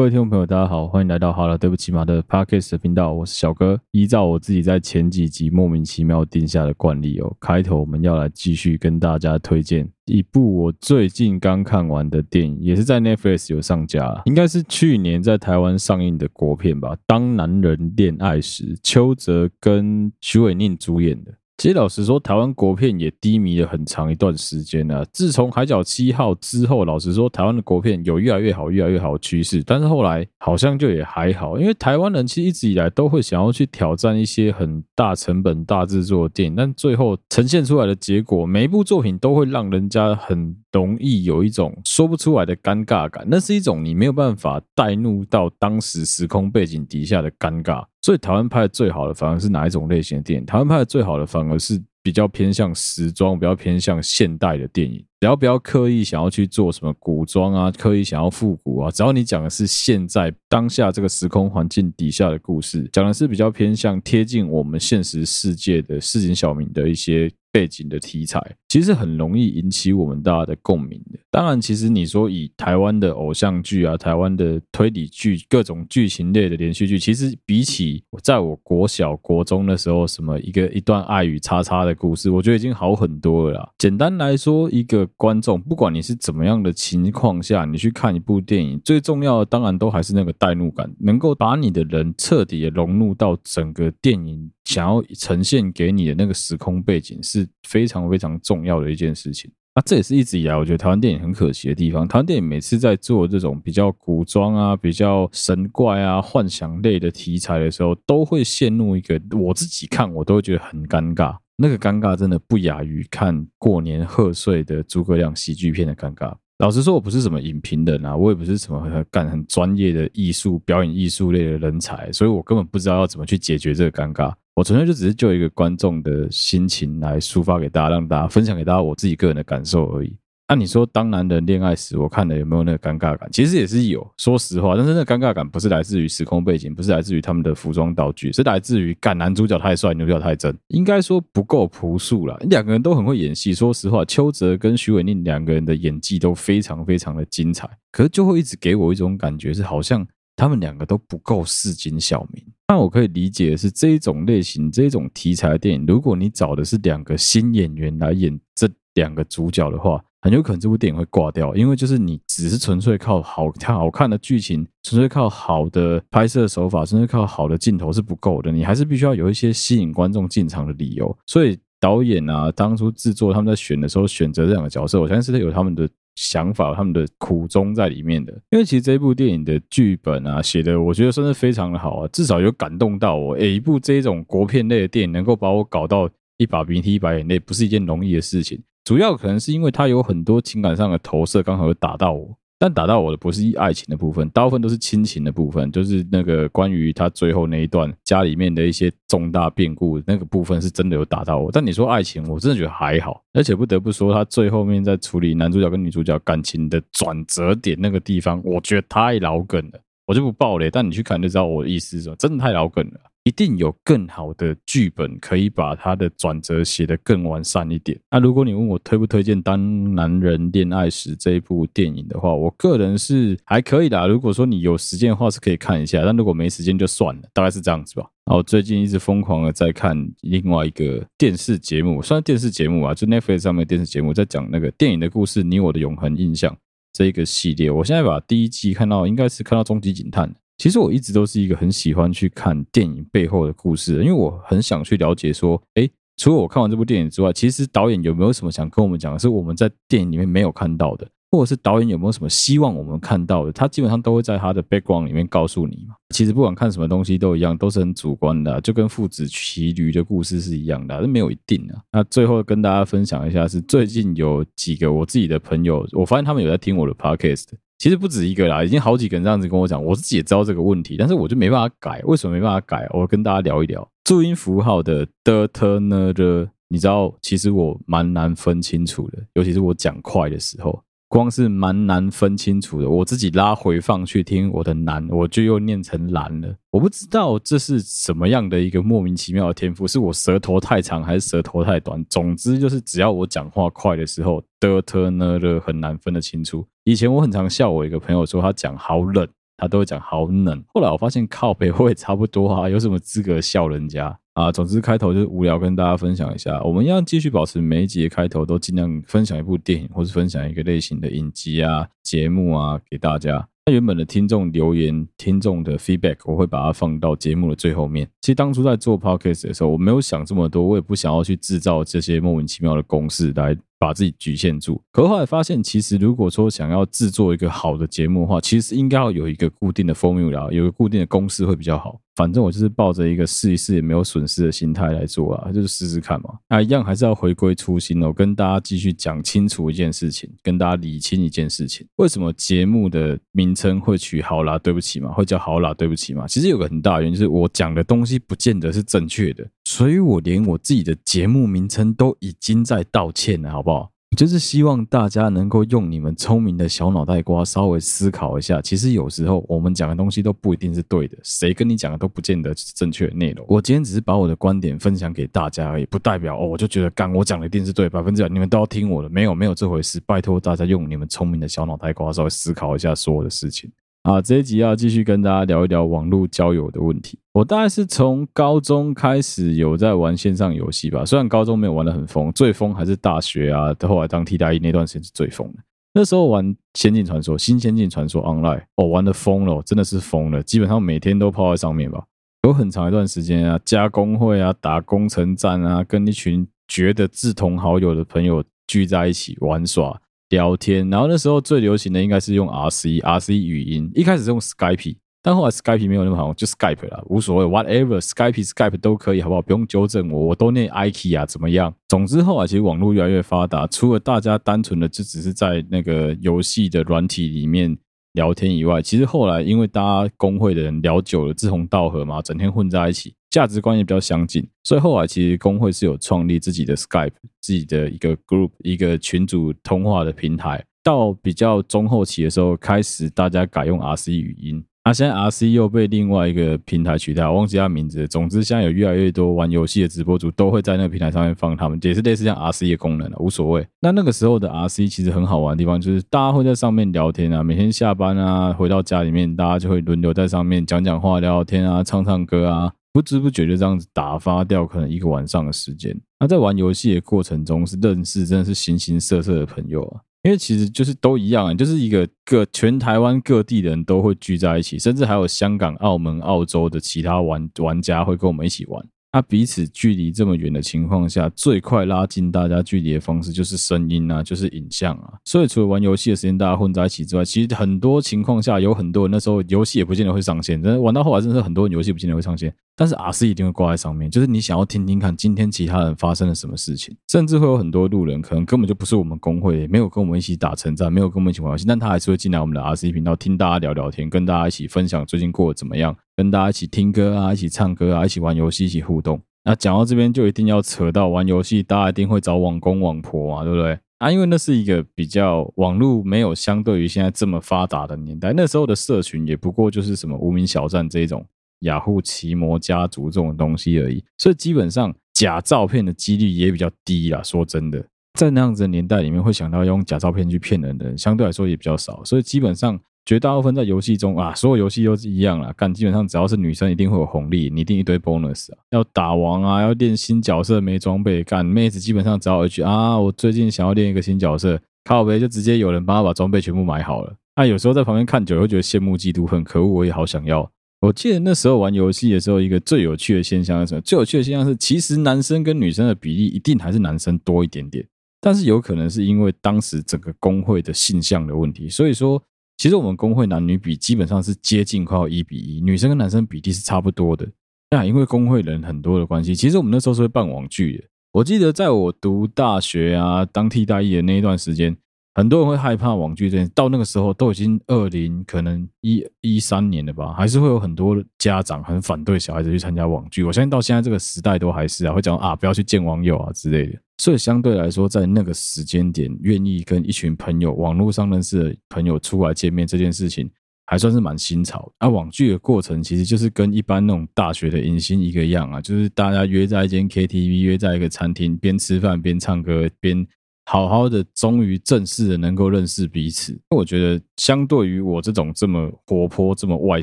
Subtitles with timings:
[0.00, 3.78] 各位听众朋友，大家好，欢迎来到好了，对不起嘛的 Podcast 的频道，我是小哥。
[3.90, 21.34] 依照我自己在前几集莫名其妙定下的惯例哦，开头我们要来继续跟大家推荐一部我最近刚看完的电影，也是在 Netflix 有上架，应该是去年在台湾上映的国片吧，《当男人恋爱时》，邱泽跟许玮宁主演的。
[21.60, 25.04] 其实老实说，台湾国片也低迷了很长一段时间了。
[25.12, 29.62] 自从《海角七号》之后，老实说，台湾的国片有越来越好、越来越好的趋势。
[29.66, 43.24] 但是后来好像就也还好，因为台湾人其实一直以来都会想要去挑战一些很大成本、大制作的电影，但最后呈现出来的结果，每一部作品都会让人家很容易有一种说不出来的尴尬感。
[43.28, 47.84] 那是一种你没有办法带入到当时时空背景底下的尴尬。
[48.02, 50.46] 所以台湾拍的最好的反而是哪一种类型的电影？
[50.46, 55.04] 台湾拍的最好的反而是比较偏向时装、比较偏向现代的电影。
[55.20, 67.30] 只要不要刻意想要去做什么古装啊，刻意想要复古啊，只要你讲的是现在当下这个时空环境底下的故事，讲的是比较偏向贴近我们现实世界的市井小民的一些。
[67.52, 71.18] 背景的题材其实很容易引起我们大家的共鸣的。
[71.30, 83.70] 当然，其实你说以台湾的偶像剧啊、台湾的推理剧、各种剧情类的连续剧，其实比起在我国小、国中的时候，什么一个一段爱与叉叉的故事，我觉得已经好很多了啦。
[83.78, 94.50] 简单来说，一个观众，不管你是怎么样的情况下，你去看一部电影，最重要的当然都还是那个代入感，能够把你的人彻底的融入到整个电影。
[94.66, 99.82] 想要呈现给你的那个时空背景是是非常非常重要的一件事情啊！
[99.86, 102.06] 这也是一直以来我觉得台湾电影很可惜的地方。
[102.06, 111.36] 台湾电影每次在做这种比较古装啊、比较神怪啊、幻想类的题材的时候，都会陷入一个我自己看我都觉得很尴尬。
[111.56, 116.34] 那个尴尬真的不亚于看过年贺岁的诸葛亮喜剧片的尴尬。
[116.58, 124.32] 老实说，我不是什么影评人啊，我也不是什么很干很专业的艺术表演艺术类的人才，所以我根本不知道要怎么去解决这个尴尬。
[124.60, 130.14] 我纯粹就只是就一个观众的心情来抒发给大家，让大家分享给大家我自己个人的感受而已。
[130.48, 133.26] 那、你说当男人恋爱时，我看了有没有那个尴尬感？
[133.32, 134.76] 其实也是有，说实话。
[134.76, 142.36] 但是那个尴尬感不是来自于时空背景，不是来自于他们的服装道具，是来自于感男主角太帅，女主角太真，应该说不够朴素啦。
[142.50, 150.06] 两个人都很会演戏，说实话，邱泽跟许玮宁两个人的演技都非常非常的精彩，可是就会一直给我一种感觉，是好像
[150.40, 152.42] 他们两个都不够市井小民。
[152.68, 171.14] 那我可以理解的是，这一种类型、这一种题材的电影，如果你找的是两个新演员来演这两个主角的话，很有可能这部电影会挂掉，因为就是你只是纯粹靠好看、好看的剧情，纯粹靠好的拍摄手法，纯粹靠好的镜头是不够的，你还是必须要有一些吸引观众进场的理由。
[171.26, 175.86] 所以导演啊，当初制作他们在选的时候，选择这两个角色，我相信是有他们的。
[176.16, 183.34] 想法，他们的苦衷在里面的，因为其实这部电影的剧本啊写的，我觉得算是非常的好啊，至少有感动到我。
[183.34, 188.62] 诶，一部这种国片类的电影能够把我搞到一把鼻涕一把眼泪，不是一件容易的事情。
[188.84, 192.36] 主要可能是因为它有很多情感上的投射，刚好打到我。
[192.62, 201.50] 但打到我的不是爱情的部分，大部分都是亲情的部分，就是那个关于他最后那一段家里面的一些重大变故那个部分是真的有打到我。
[201.50, 213.00] 但你说爱情，我真的觉得还好，而且不得不说，他最后面在处理男主角跟女主角感情的转折点那个地方，我觉得太老梗了，我就不爆雷，但你去看就知道我的意思是什么，真的太老梗了。
[213.24, 217.98] 一定有更好的剧本可以把它的转折写得更完善一点。
[218.10, 224.08] 那如果你问我推不推荐《当男人恋爱时》这一部电影的话，我个人是还可以的。
[224.08, 228.08] 如果说你有时间的话，是可以看一下；但如果没时间就算了，大概是这样子吧。
[228.24, 236.50] 然后最近一直疯狂的在看另外一个电视节目，算是电视节目啊，就 Netflix 上面电视节目，在讲那个电影的故事，《你我的永恒印象》
[236.92, 237.70] 这一个系列。
[237.70, 240.26] 我现在把第一季看到，应该是看到《终极警探》。
[240.60, 255.94] 其实我一直都是一个很喜欢去看电影背后的故事，因为我很想去了解说，诶，除了我看完这部电影之外，其实导演有没有什么想跟我们讲的，是我们在电影里面没有看到的，或者是导演有没有什么希望我们看到的，他基本上都会在他的 background 里面告诉你嘛。
[256.14, 261.80] 其实不管看什么东西都一样，都是很主观的，就跟父子骑驴的故事是一样的啊，这没有一定的啊。
[261.92, 267.46] 那最后跟大家分享一下，是最近有几个我自己的朋友，我发现他们有在听我的 podcast。
[267.80, 272.02] 其实不止一个啦，已经好几个人这样子跟我讲，我自己也知道这个问题，但是我就没办法改。
[272.04, 272.86] 为什么没办法改？
[272.90, 280.84] 我跟大家聊一聊注音符号的的、特、呢、的，你知道，其实我蛮难分清楚的，尤其是我讲快的时候。
[281.10, 286.54] 光是蛮难分清楚的，我自己拉回放去听我的难，我就又念成蓝了。
[286.70, 292.04] 我不知道这是什么样的一个莫名其妙的天赋，是我舌头太长还是舌头太短？
[292.08, 296.64] 总之就是只要我讲话快的时候，的特呢的很难分得清楚。
[296.84, 299.26] 以前我很常笑我一个朋友说他讲好冷，
[299.60, 300.64] 他都会讲好冷。
[300.74, 304.50] 后来我发现靠北我也差不多啊，有什么资格笑人家啊？
[304.50, 306.60] 总之开头就是无聊，跟大家分享一下。
[306.62, 313.46] 我们要继续保持每一集的开头都尽量分享一部电影，或是分享一个类型的影集啊、节目啊给大家。
[313.66, 318.08] 那原本的听众留言、听众的 feedback，我会把它放到节目的最后面。
[318.22, 324.80] 其实当初在做 podcast 的时候，我没有想这么多，我也不想要去制造这些莫名其妙的公式来把自己局限住。
[324.92, 331.98] 可后来发现，其实如果说想要制作一个好的节目的话，其实应该要有一个固定的 formula，有一个固定的公式会比较好。
[332.16, 336.34] 反正我就是抱着一个试一试也没有损失的心态来做啊，就是试试看嘛。
[336.50, 341.86] 那一样还是要回归初心哦，跟大家继续讲清楚一件事情，跟大家理清一件事情。
[341.96, 346.26] 为什么节目的名称会取好啦，对不起嘛，会叫好啦，对不起嘛？
[346.26, 353.88] 其实有个很大原因，就是我讲的东西不见得是正确的，所以我连我自己的节目名称都已经在道歉了，好不好？
[354.16, 358.60] 就是希望大家能够用你们聪明的小脑袋瓜稍微思考一下。
[358.60, 363.46] 其实有时候我们讲的东西都不一定是对的，谁跟你讲的都不见得是正确的内容。
[363.48, 369.08] 我今天只是把我的观点分享给大家而已，不代表哦，我就觉得干我讲的一定是对，百分之百你们都要听我的。
[369.08, 373.70] 没有没有这回事，拜托大家用你们聪明的小脑袋瓜稍微思考一下所有的事情。
[374.02, 377.18] 啊，这一集要继续跟大家聊一聊网络交友的问题。
[377.32, 385.58] 我大概是从高中开始有在玩线上游戏吧，虽然高中没有玩得很疯，最疯还是大学啊，到后来当替代役那段时间是最疯的。
[385.92, 392.04] 那时候玩《仙境传说》《新仙境传说 Online》，哦，玩得疯了，真的是疯了，基本上每天都泡在上面吧。
[392.44, 400.00] 有很长一段时间啊，加公会啊，打攻城战啊，跟一群觉得志同好友的朋友聚在一起玩耍。
[400.30, 409.42] 聊天，然后那时候最流行的应该是用 RC RC 语音，一开始是用 Skype，但后来 Skype 没有那么好用，就 Skype 了，无所谓，whatever Skype Skype 都可以，好不好？
[409.42, 411.74] 不用纠正我，我都念 IKEA 啊，怎么样？
[411.88, 417.76] 总之后来其实网络越来越发达，除了大家单纯的就只是在那个游戏的软体里面
[418.12, 423.14] 聊天以外，其实后来因为大家工会的人聊久了，志同道合嘛，整天混在一起。
[423.30, 430.64] 价值观也比较相近，所以后来其实工会是有创立自己的 Skype，自己的一个 group，一个群组通话的平台。
[430.82, 434.64] 到比较中后期的时候，开始大家改用 RC 语音。
[434.82, 438.08] 那、啊、现在 RC 又被另外一个平台取代，我忘记他名字。
[438.08, 443.66] 总之，现在有越来越多玩游戏的直播主都会在那个平台上面放他们，也是类似像 RC 的功能了，无所谓。
[443.80, 452.72] 那那个时候的 RC 其实很好玩的地方，就是大家会在上面聊天啊，每天下班啊，回到家里面，大家就会轮流在上面讲讲话、聊聊天啊，唱唱歌啊。
[452.92, 455.96] 不知不觉就这样子打发掉可能一个晚上的时间。
[456.18, 460.00] 那在玩游戏的过程中，是认识真的是形形色色的朋友啊。
[460.22, 468.86] 因为其实就是都一样啊，就是一个各全台湾各地的人都会聚在一起，甚至还有香港、澳门、澳洲的其他玩玩家会跟我们一起玩。
[469.12, 475.14] 那彼此距离这么远的情况下，最快拉近大家距离的方式就是声音啊，就是影像啊。
[475.24, 482.54] 所以除了玩游戏的时间大家混在一起之外，其实很多情况下有很多人那时候游戏也不见得会上线，真的玩到后来真的是很多人游戏不见得会上线。
[482.80, 499.20] 但是 RC 一定会挂在上面，就是你想要听听看今天其他人发生了什么事情，甚至会有很多路人可能根本就不是我们工会，没有跟我们一起打城战，没有跟我们一起玩游戏，但他还是会进来我们的 RC 频道听大家聊聊天，跟大家一起分享最近过得怎么样，跟大家一起听歌啊，一起唱歌啊，一起玩游戏，一起互动。
[499.44, 503.78] 那讲到这边就一定要扯到玩游戏，大家一定会找网公网婆嘛，对不对？
[503.98, 511.22] 啊，因为那是一个比较网络没有相对于现在这么发达的年代，那时候的社群也不过就是什么无名小站这一种。
[511.60, 517.22] 雅虎奇摩家族这种东西而已，所以基本上假照片的几率也比较低啦。
[517.22, 517.84] 说真的，
[518.18, 522.02] 在那样子的年代里面，会想到用假照片去骗人的人，相对来说也比较少。
[522.04, 525.52] 所以基本上绝大部分在游戏中啊，所有游戏都是一样啦。
[525.56, 528.58] 干，基本上只要是女生，一定会有红利，你一定一堆 bonus 啊。
[528.70, 537.14] 要打王啊，要练新角色没装备，干妹子基本上只要 H 啊，我最近想要练一个新角色，靠呗就直接有人帮他把装备全部买好了。
[537.34, 540.50] 啊，有时候在旁边看久了，会觉得羡慕嫉妒恨，可恶，我也好想要。
[540.80, 543.80] 我记得那时候玩游戏的时候，一个最有趣的现象是什么？
[543.82, 547.86] 最有趣的现象是，其实男生跟女生的比例一定还是男生多一点点，
[548.18, 552.22] 但是有可能是因为当时整个公会的性向的问题，所以说，
[552.56, 557.28] 其实我们公会男女比基本上是接近快要一比一，女生跟男生比例是差不多的。
[557.70, 560.84] 那因为公会人很多的关系，其实我们那时候是会办网剧的。
[561.12, 564.74] 我记得在我读大学啊，当替代役的那一段时间。
[565.12, 573.24] 很多人会害怕网剧这件事，到那个时候都已经二零可能一一三年了吧，还是会有很多家长很反对小孩子去参加网剧。
[573.24, 576.78] 我相信到现在这个时代都还是啊，会讲啊不要去见网友啊之类的。
[576.98, 583.28] 所以相对来说，在那个时间点，愿意跟一群朋友网络上认识的朋友出来见面这件事情，
[583.66, 584.70] 还算是蛮新潮。
[584.78, 593.04] 而网剧的过程其实就是跟一般那种大学的迎新一个样啊，就是大家约在一间 KTV，约在一个餐厅，边吃饭边唱歌边。
[593.52, 596.40] 好好的，终于正式的能够认识彼此。
[596.50, 599.82] 我觉得，相对于我这种这么活泼、这么外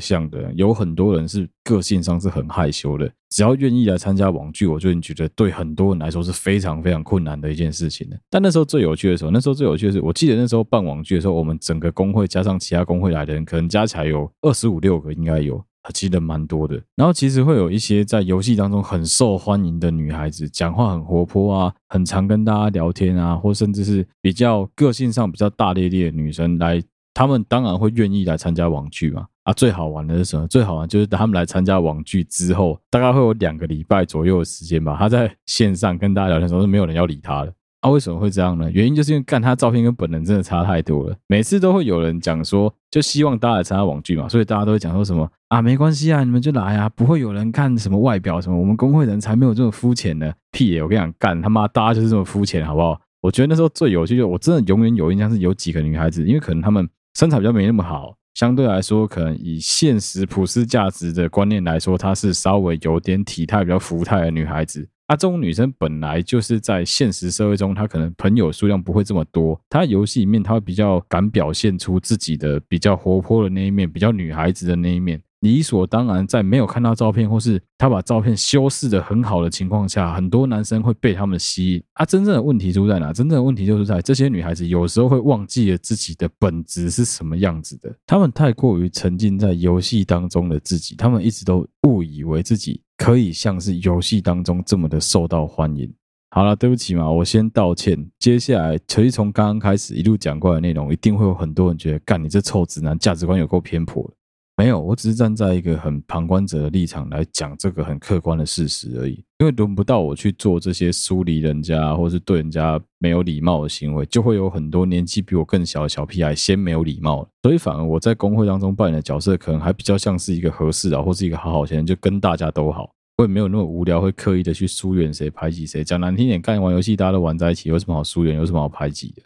[0.00, 3.12] 向的人，有很多人是个性上是很害羞的。
[3.28, 8.18] 只要愿意来参加网剧，我就觉得对很多人来说是非常非常困难的一件事情的。
[8.30, 15.62] 但那时候最有趣的时候，那时候最有趣的是，我记得那时候办网剧的时候，我们整个工会加上其他工会来的人，可能加起来有二十五六个，应该有。
[15.92, 26.82] 其实蛮多的，然后其实会有一些在游戏当中很受欢迎的女孩子，讲话很活泼啊，很常跟大家聊天啊，或甚至是比较个性上比较大咧咧的女生来，
[27.14, 29.26] 她们当然会愿意来参加网剧嘛。
[29.44, 30.46] 啊，最好玩的是什么？
[30.46, 37.54] 最好玩就是等他们来参加网剧之后，大概会有两个礼拜左右的时间吧，她在线上跟大家聊天的时候是没有人要理她的。
[37.80, 38.68] 啊，为什么会这样呢？
[38.72, 41.16] 原因就是因为看他照片跟本人真的差太多了。
[41.28, 50.32] 每次都会有人讲说，就希望大家来参加网剧嘛，所以大家都会讲说什么啊，没关系啊，你们就来啊，不会有人看什么外表什么，我们工会人才没有这么肤浅呢。
[50.50, 50.82] 屁耶！
[50.82, 53.00] 我跟你讲，干他妈，大家就是这么肤浅，好不好？
[53.20, 64.88] 我觉得那时候最有趣，就我真的永远有印象是有几个女孩子，因为可能她们身材比较没那么好，相对来说，可能以现实普世价值的观念来说，她是稍微有点体态比较浮态的女孩子。
[65.08, 69.58] 啊，这种女生本来就是在现实社会中，她可能朋友数量不会这么多。
[69.70, 75.18] 她游戏里面，她会比较敢表现出自己的比较活泼的那一面，比较女孩子的那一面。
[75.40, 81.82] 理所当然，在没有看到照片，或是她把照片修饰得很好的情况下，很多男生会被她们吸引。
[81.94, 83.12] 啊，真正的问题出在哪？
[83.12, 87.94] 真正的问题就是在这些女孩子有时候会忘记了自己的本质是什么样子的。
[88.06, 92.82] 她们太过于沉浸在游戏当中的自己，她们一直都误以为自己。
[92.96, 95.88] 可以像是游戏当中这么的受到欢迎。
[96.30, 97.96] 好了，对不起嘛，我先道歉。
[98.18, 104.14] 接下来，其实从刚刚开始一路讲过来的内容，一定会有很多人觉得，干你这臭直男，价值观有够偏颇的。
[104.58, 109.12] 没有，我只是站在一个很旁观者的立场来讲这个很客观的事实而已。
[109.38, 117.24] 因为轮不到我去做这些疏离人家或是对人家没有礼貌的行为，就会有很多年纪比我更小的小屁孩先没有礼貌。
[117.44, 122.90] 所以反而我在公会当中扮演的角色，可能还比较像是一个和事佬，或是一个好好先生，就跟大家都好。
[123.18, 125.84] 我也没有那么无聊，会刻意的去疏远谁、排挤谁。
[125.84, 129.22] 讲难听点，干玩游戏大家都玩在一起，有什么好疏远，有什么好排挤的？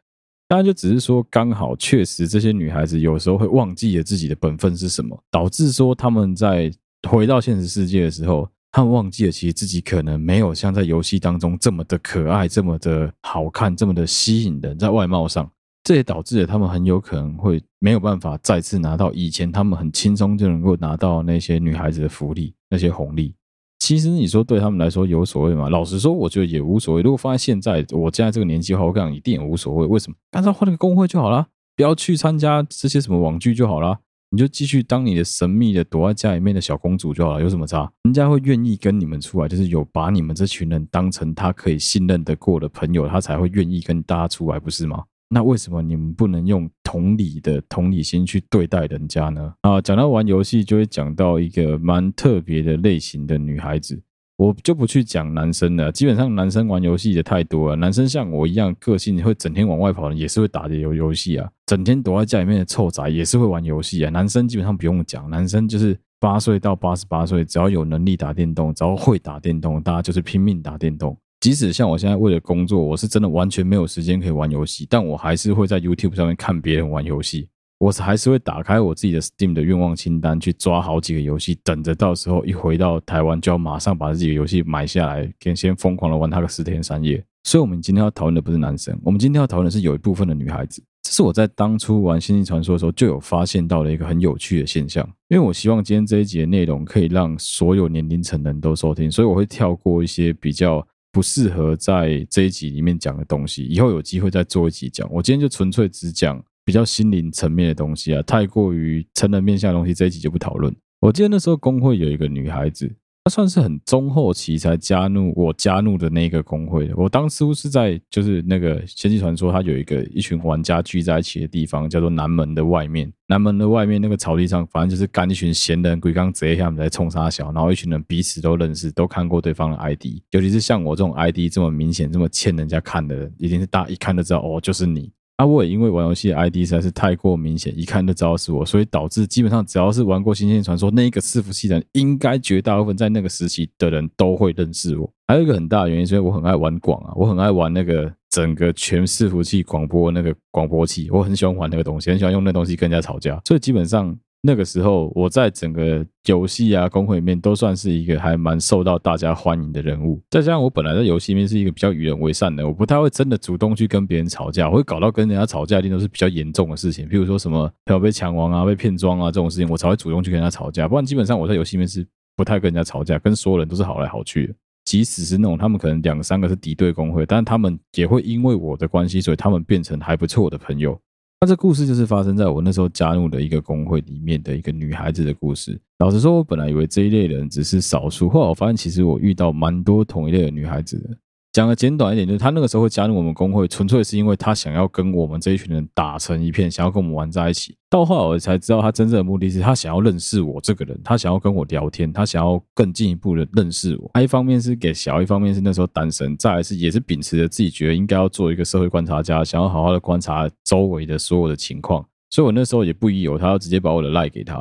[0.52, 6.70] 当然就只是说，刚好确实这些女孩子有时候会忘记了自己的本分是什么，导致说他们在
[7.08, 15.50] 回到现实世界的时候，他们忘记了其实自己可能没有像在游戏当中这么的可爱、这么的好看、这么的吸引人，在外貌上，
[15.84, 23.34] 这也导致了他们很有可能会没有办法再次拿到以前他们很轻松就能够拿到那些女孩子的福利、那些红利。
[23.82, 25.68] 其实你说对他们来说有所谓吗？
[25.68, 27.02] 老实说，我觉得也无所谓。
[27.02, 29.84] 如果放在现在，我现在这个年纪的话，我讲一定也无所谓。
[29.84, 30.16] 为什么？
[30.30, 33.98] 干脆换了个工会就好了，不要去参加这些什么网剧就好了。
[34.30, 37.90] 你就继续当你的神秘的躲在家里面的小公主就好了，有什么差？
[38.04, 45.02] 人家会愿意跟你们出来，就是有把你们这群人当成他可以信任得过的朋友，他才会愿意跟大家出来，不是吗？
[45.34, 49.54] 那为什么你们不能用同理的同理心去对待人家呢？
[49.62, 53.98] 啊，讲到玩游戏，就会讲到一个蛮特别的类型的女孩子。
[54.36, 57.76] 我就不去讲男生了，基本上男生玩游戏也太多了。
[57.76, 61.48] 男生像我一样个性会整天往外跑的，也是会打的游游戏啊。
[61.64, 64.10] 整天躲在家里面的臭宅也是会玩游戏啊。
[64.10, 71.16] 男生基本上不用讲，男生就是八岁到八十八岁，只要有能力打电动，只要会打电动，大家就是拼命打电动。
[71.42, 77.48] 即使像我现在为了工作，我是真的完全没有时间可以玩游戏，但我还是会在 YouTube 上面看别人玩游戏。
[77.80, 87.20] 我还是会打开我自己的 Steam 的愿望清单，去抓好几个游戏，等着到时候一回到台湾，就要马上把这几个游戏买下来，先先疯狂的玩它个十天三夜。
[87.42, 90.80] 所以，我们今天要讨论的不是男生，我们今天要讨论的是有一部分的女孩子。
[91.02, 95.04] 这是我在当初玩《星际传说》的时候就有发现到的一个很有趣的现象。
[95.28, 100.86] 因为我希望今天这一集的内容可以让所有年龄层的人都收听，所以我会跳过一些比较。
[101.12, 105.06] 不适合在这一集里面讲的东西，以后有机会再做一集讲。
[105.12, 110.74] 我今天就纯粹只讲比较心灵层面的东西啊，太过于成人面向的东西，这一集就不讨论。
[111.00, 112.90] 我记得那时候工会有一个女孩子。
[113.24, 116.94] 他算是很中后期才加入我加入的那个公会的。
[116.96, 123.12] 我当初是在就是那个《仙境传说》，它有一个一群玩家聚在一起的地方，叫做南门的外面。
[123.28, 130.20] 南门的外面那个草地上，反正就是干一群闲人，鬼刚贼他们在冲杀小，然后一群人彼此都认识，都看过对方的 ID。
[130.32, 135.12] 尤其是像我这种 ID 这么明显、这么欠人家看的人，一定是大家一看就知道哦，就是你。
[135.42, 145.12] 啊，我也因为玩游戏的 ID 实在是太过明显，一看就知道是我，所以导致基本上只要是玩过《新鲜传说》那一个伺服器的人，应该绝大部分在那个时期的人都会认识我。
[145.26, 160.20] 还有一个很大的原因，是因为我很爱玩广啊，我很爱玩那个整个全伺服器广播那个广播器，我很喜欢玩那个东西，很喜欢用那东西跟人家吵架，所以基本上那个时候我在整个游戏啊公会里面都算是一个还蛮受到大家欢迎的人物。
[160.30, 170.88] 再加上我本来在游戏里面是一个比较与人为善的，我不太会真的主动去跟别人吵架，我会搞到跟人家吵架一定都是比较严重的事情，譬如说什么朋友被抢王啊、被骗装啊这种事情，我才会主动去跟人家吵架。
[170.88, 172.04] 不然基本上我在游戏里面是
[172.36, 174.54] 不太跟人家吵架，跟所有人都是好来好去的。
[174.84, 180.98] 即使是那种他们可能两三个是敌对公会，但他们也会因为我的关系，所以他们变成还不错的朋友。
[181.42, 185.76] 那这故事就是发生在我那时候加入的一个工会里面的一个女孩子的故事。
[185.98, 191.10] 老实说，我本来以为这一类人只是少数，后来我发现其实我遇到蛮多同一类的女孩子的。
[191.52, 197.76] 讲的简短一点，就是他那个时候会加入我们公会，纯粹是因为他想要跟我们这一群人打成一片，想要跟我们玩在一起。
[197.90, 204.10] 到后来我才知道，他真正的目的是他想要认识我这个人，他想要跟我聊天，他想要更进一步的认识我。
[204.14, 212.02] 他 一方面是给小，一方面是那时候单身，再来是也是秉持着自己觉得应该要做一个社会观察家，想要好好的观察周围的所有的情况。
[212.30, 214.56] 所以我那时候也不疑有他，要直接把我的赖给他。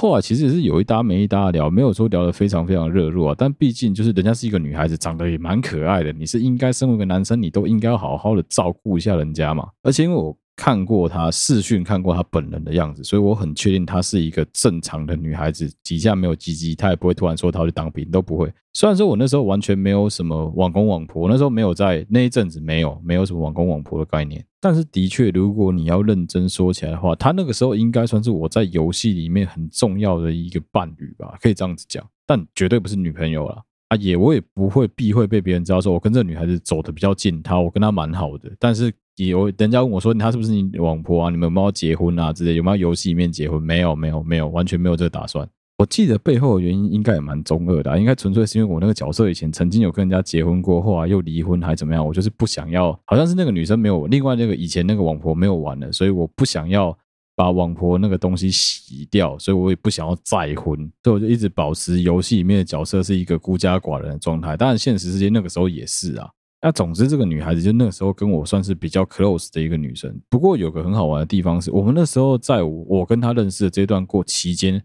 [0.00, 3.34] 后啊其实也是有一搭没一搭的聊，没有说聊得非常非常热络啊。
[3.36, 9.68] 但毕竟就是人家是一个女孩子，长得也蛮可爱的，你是应该身为一个男生，你都应该好好的照顾一下人家嘛。
[9.82, 10.36] 而且因为我。
[10.60, 18.52] 看过她视讯，看过她本人的样子，所以我很确定她是一个正常的女孩子，底下没有鸡鸡，她也不会突然说她要去当兵，都不会。
[18.74, 33.62] 虽然说我那时候完全没有什么网公网婆，那时候没有在那一阵子没有没有什么网公网婆的概念，但是的确，如果你要认真说起来的话，她那个时候应该算是我在游戏里面很重要的一个伴侣吧，可以这样子讲，但绝对不是女朋友啦。
[33.88, 41.30] 啊，也我也不会避讳被别人知道说我跟这女孩子走的比较近，她我跟她蛮好的，但是有人家问我说，她是不是你网婆啊？
[41.30, 42.54] 你们有没有结婚啊之类？
[42.54, 43.60] 有没有游戏里面结婚？
[43.60, 45.48] 没有，没有，没有，完全没有这个打算。
[45.78, 52.06] 我记得背后的原因应该也蛮中二的，应该纯粹是因为我那个角色以前曾经有跟人家结婚过，后来又离婚还怎么样？
[52.06, 56.96] 我就是不想要，好像是那个女生没有，另外那个以前那个网婆没有玩了，所以我不想要。
[57.36, 64.58] 把网婆那个东西洗掉，所以我也不想要再婚，所以我就一直保持游戏里面的角色是一个孤家寡人的状态。
[64.58, 66.28] 当然，现实世界那个时候也是啊。
[66.62, 70.14] 那总之，这个女孩子就那个时候跟我算是比较 close 的一个女生。
[70.28, 74.82] 不过有个很好玩的地方是，我们那时候在我跟她认识的这段过期间，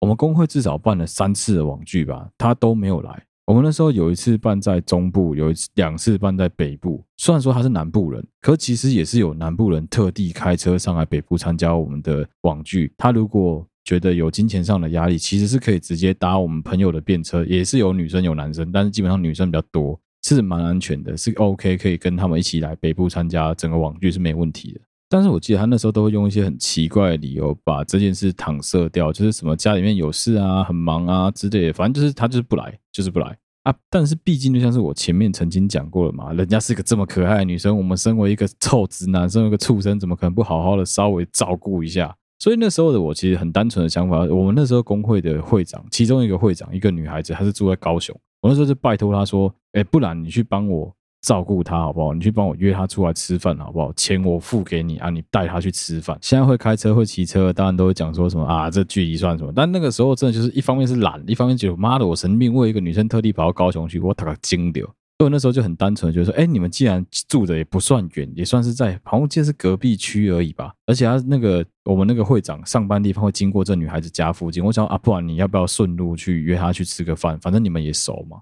[0.00, 3.24] 我们公会至少办了三次的网聚吧，她都没有来。
[3.44, 7.04] 我们那时候有一次办在中部，有一次两次办在北部。
[7.16, 12.92] 虽然说她是南部人，可其实也是有南部人特地开车上来北部参加我们的网聚。
[12.96, 24.80] 她如果觉得有金钱上的压力，其实是可以直接搭我们朋友的便车，也是有女生有男生，但是基本上女生比较多，是蛮安全的，是 OK 可以跟他们一起来北部参加整个网剧是没问题的。
[25.08, 33.74] 但是我记得他那时候都会用一些很奇怪的理由把这件事搪塞掉，就是什么家里面有事啊、很忙啊之类的，反正就是他就是不来，就是不来啊。
[33.90, 42.16] 但是毕竟就像是我前面曾经讲过了嘛，人家是个这么可爱的女生，我们身为一个臭直男，身为一个畜生，怎么可能不好好的稍微照顾一下？
[42.38, 50.94] 所以那时候的我其实很单纯的想法，我们那时候工会的会长，其中一个会长，一个女孩子，她是住在高雄，我那时候就拜托他说，哎，不然你去帮我。
[51.24, 52.12] 照顾他好不好？
[52.12, 53.92] 你去帮我约他出来吃饭好不好？
[53.92, 56.18] 钱我付给你啊，你带他去吃饭。
[56.20, 59.52] 现在会开车会骑车，当然都会讲说什么啊，这距离算什么？
[59.54, 64.84] 但那个时候真的就是一方面是懒，一方面就妈的，我神经病，为一个女生特地跑到高雄去，我他个惊掉。
[65.22, 70.74] 所以那时候就很单纯，觉得说，哎，你们既然住的也不算远，也算是在好像记得是隔壁区而已吧。
[70.84, 77.38] 而且他那个我们那个会长上班地方会经过这女孩子家附近，我想啊，不然你要不要顺路去约她去吃个饭？
[77.38, 78.38] 反正你们也熟嘛。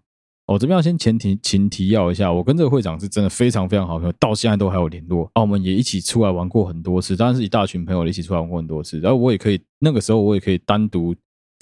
[0.47, 5.31] 我这边要先前提前提要一下，我跟这个会长是真的非常非常好朋友，到现在都还有联络。
[5.35, 8.99] 啊，我们也一起出来玩过很多次，当然是一大群朋友一起出来玩过很多次。
[9.01, 11.15] 然后我也可以那个时候我也可以单独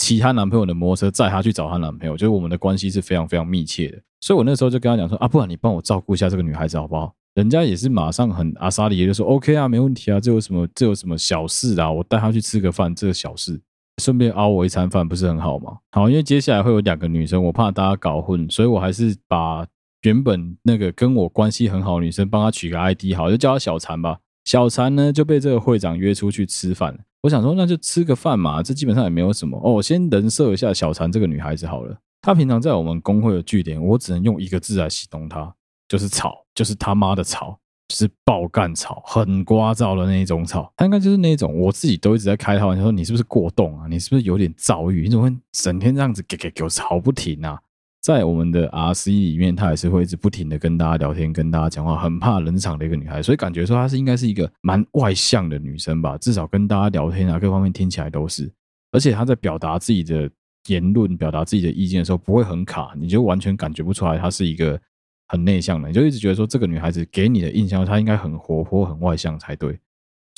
[0.09, 3.99] 骑她男朋友的摩托车载她去找她男朋友，就是我们的关系是非常非常密切的。
[4.23, 7.13] 所以我那时候就跟他讲说啊，不然你帮我照顾一下这个女孩子好不好？
[7.35, 11.93] 人家也是马上很阿莎力，也就说 OK 啊，没问题啊，这有什么这有什么小事啊？
[11.93, 13.61] 我带她去吃个饭，这个小事。
[14.01, 15.77] 顺便熬我一餐饭不是很好吗？
[15.93, 19.67] 好，因为接下来会有两个女生，我怕大家搞混，所以我还是把
[20.03, 24.19] 原本那个跟我关系很好的女生帮她取个 ID，好，就叫她小婵吧。
[24.49, 26.99] 小禅呢就被这个会长约出去吃饭。
[27.21, 29.83] 我想说那就吃个饭嘛，这基本上也没有什么哦。
[29.83, 35.55] 先人设一下小禅这个女孩子好了，她平常在我们公会的据点，我只能用一个字来形容她，
[35.87, 37.59] 就是吵，就是他妈的吵。
[37.89, 43.87] 就是爆干吵，很聒噪的那一种吵，他应该就是那种，我自己都一直在开他玩笑说，你是不是过动啊？
[43.89, 45.05] 你是不是有点躁郁？
[45.05, 47.59] 你怎么会整天这样子给给给吵不停啊？
[48.09, 58.51] 在我们的 RC 里面，她也是会一直不停的跟大家聊天，跟大家讲话，很怕冷场的一个女孩，所以感觉说她是应该是一个蛮外向的女生吧，至少跟大家聊天啊，各方面听起来都是，
[58.93, 60.31] 而且她在表达自己的
[60.69, 64.81] 言论、表达自己的意见的时候不会很卡，你就完全感觉不出来她是一个。
[65.31, 69.79] 很内向的，你就一直觉得说这个女孩子给你的印象，她应该很活泼、很外向才对。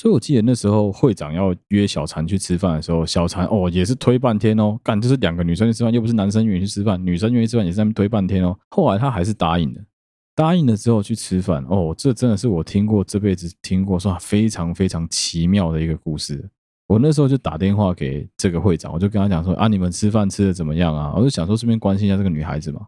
[0.01, 8.57] 所以我记得那时候会长要约小婵去吃饭的时候，小婵哦也是推半天哦，干就是两个女生去吃饭，又不是男生愿意去吃饭，女生愿意吃饭也是在那边推半天哦。
[8.71, 9.79] 后来他还是答应了，
[10.35, 16.49] 答应了之后去吃饭哦，这真的是我听过这辈子听过说非常非常奇妙的一个故事。
[16.87, 21.13] 我那时候就打电话给这个会长，我就跟他讲说啊，你们吃饭吃的怎么样啊？
[21.15, 22.87] 我就想说顺便关心一下这个女孩子嘛。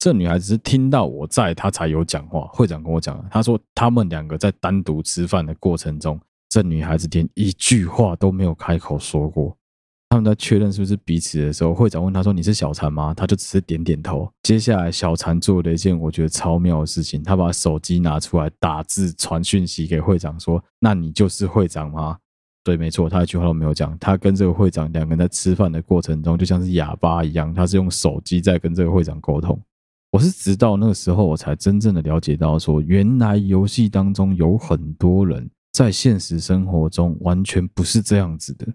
[0.00, 2.48] 这女孩子是听到我在，她才有讲话。
[2.52, 6.18] 会长跟我讲，他说他们两个在单独吃饭的过程中，
[6.48, 9.56] 这女孩子连一句话都没有开口说过。
[10.10, 14.26] 他们在确认是不是彼此的时候，会长问他说：“你是小禅吗？”他就只是点点头。
[14.42, 22.16] 接下来，小禅做了一件我觉得超妙的事情，他把手机拿出来打字传讯息给会长说：“那你就是会长吗？”
[22.64, 23.98] 对，没错，他一句话都没有讲。
[23.98, 29.60] 他跟这个会长两个人在吃饭的过程中，就像是哑巴一样，他是用手机在跟这个会长沟通。
[30.10, 38.66] 我是直到那个时候，我才真正的了解到，说原来游戏当中有很多人在现实生活中完全不是这样子的。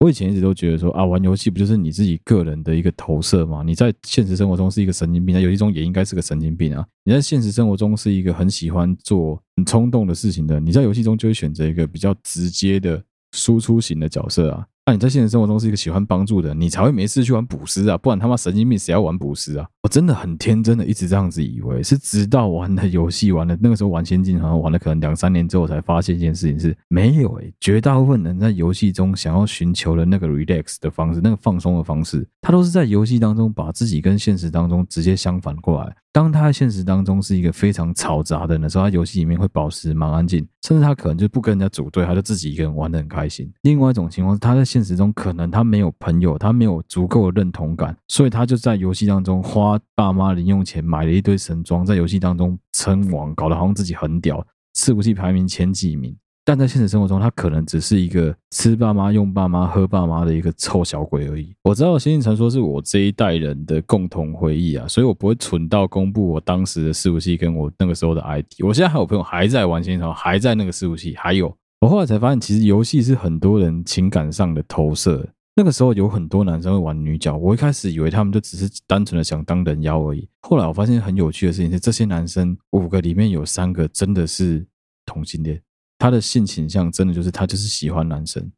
[0.00, 3.62] 我以前一直都觉得说啊，玩游戏不就是你自己个人的一个投射吗？
[3.64, 6.84] 你在现实生活中是一个神经病，在游戏中也应该是个神经病啊。
[7.04, 13.00] 你在现实生活中是一个很喜欢做很冲动的事情的，你在游戏中就会选择一个比较直接的。
[13.32, 19.68] 输出型的角色啊，那你在现实生活中是一个喜欢帮助的，你才会没事去玩捕食啊，不然他妈神经病谁要玩捕食啊？
[19.82, 35.94] 我真的很天真的一直这样子以为，是直到玩了游戏玩了那个时候玩仙境好像玩了可能两三年之后，才发现一件事情是没有诶、绝大部分人在游戏中想要寻求的那个 relax 的方式，那个放松的方式，他都是在游戏当中把自己跟现实当中直接相反过来。
[36.10, 43.48] 当他在现实当中是一个非常嘈杂的人的时候，他游戏里面会保持蛮安静，甚至他可能就不跟人家组队，他就自己一个人玩的很开心。
[43.62, 56.16] 另外一种情况是，他在现现实中可能他没有朋友，他没有足够的认同感，所以他就在游戏当中花爸妈零用钱买了一堆神装，在游戏当中称王，搞得好像自己很屌，伺服器排名前几名。
[56.44, 61.52] 但在现实生活中，他可能只是一个吃爸妈、用爸妈、喝爸妈的一个臭小鬼而已。
[61.64, 68.46] 我知道《仙境传说》是我这一代人的共同回忆啊，所以我不会蠢到公布我当时的伺服器跟我那个时候的 ID。
[68.64, 71.14] 我现在还有朋友还在玩《仙境传说》，还在那个伺服器。
[71.16, 75.28] 还有，我后来才发现，其实游戏是很多人情感上的投射。
[75.54, 80.28] 那个时候有很多男生会玩女角，我一开始以为他们就只是单纯的想当人妖而已。
[80.42, 84.64] 后来我发现很有趣的事情是，这些男生五个里面有三个真的是
[85.04, 85.60] 同性恋。
[85.98, 88.50] 他的性倾向真的就是他就是喜欢男生，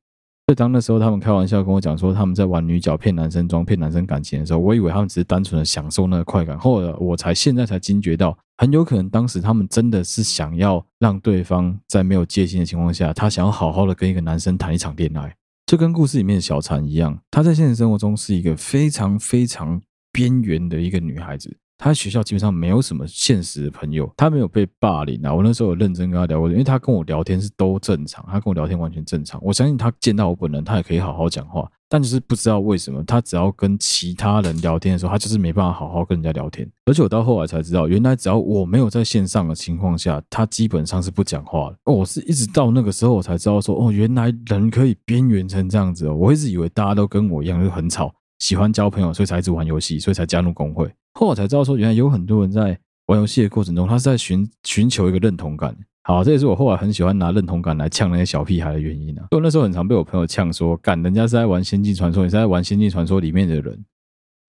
[0.51, 6.59] 所以当那时候他们开玩笑跟我讲说他们在玩女角骗男生装骗男生感情的时候，我以为他们只是单纯的享受那个快感。
[6.59, 15.33] 后来我才现在才惊觉到，很有可能当时他们真的是想要让对方在没有戒心的情况下，他想要好好的跟一个男生谈一场恋爱，
[15.67, 21.57] 就跟故事里面的小婵一样，她在现实生活中是一个非常非常边缘的一个女孩子。
[21.81, 25.35] 他在学校基本上没有什么现实的朋友，他没有被霸凌啊。
[25.35, 29.41] 我那时候有认真跟他聊过，因为他跟我聊天是都正常，他跟我聊天完全正常。
[29.43, 36.71] 我相信他见到我本人，他也可以好好讲话，但就是不知道为什么，他只要跟其他人聊天的时候，他就是没办法好好跟人家聊天。
[36.85, 41.79] 而且我到后来才知道，原来只要我没有在线上的情况下，他基本上是不讲话的。
[41.85, 46.15] 哦，我是一直到那个时候我才知道说，哦，原来人可以边缘成这样子哦。
[46.15, 50.93] 我一直以为大家都跟我一样，就很吵，喜欢交朋友，所以才一直玩游戏，所以才加入工会。
[51.15, 52.77] 后来才知道，说原来有很多人在
[53.07, 55.77] 玩游戏的过程中，他是在寻寻求一个认同感。
[56.03, 59.27] 好，这也是我后来很喜欢拿认同感来呛那些小屁孩的原因啊。
[59.31, 63.85] 我那时候很常被我朋友呛说，干人家是在玩《仙境传说》，你是在玩《仙境传说》里面的人。